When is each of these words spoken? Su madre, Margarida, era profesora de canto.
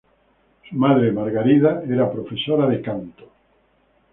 Su 0.67 0.75
madre, 0.77 1.11
Margarida, 1.11 1.83
era 1.87 2.11
profesora 2.11 2.65
de 2.67 2.81
canto. 2.81 3.29